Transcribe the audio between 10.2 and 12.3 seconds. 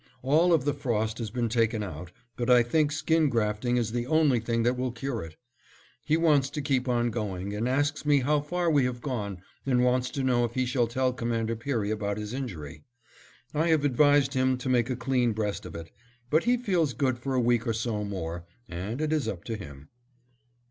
know if he shall tell Commander Peary about